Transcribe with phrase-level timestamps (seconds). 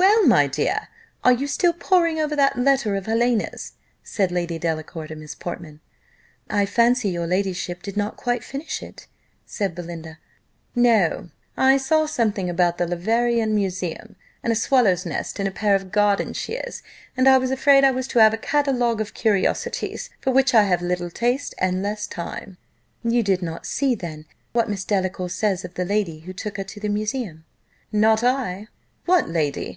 [0.00, 0.88] "Well, my dear,
[1.24, 5.80] are you still poring over that letter of Helena's?" said Lady Delacour to Miss Portman.
[6.50, 9.06] "I fancy your ladyship did not quite finish it,"
[9.46, 10.18] said Belinda.
[10.74, 15.74] "No; I saw something about the Leverian Museum, and a swallow's nest in a pair
[15.74, 16.82] of garden shears;
[17.16, 20.64] and I was afraid I was to have a catalogue of curiosities, for which I
[20.64, 22.58] have little taste and less time."
[23.02, 26.64] "You did not see, then, what Miss Delacour says of the lady who took her
[26.64, 27.46] to that Museum?"
[27.92, 28.68] "Not I.
[29.06, 29.76] What lady?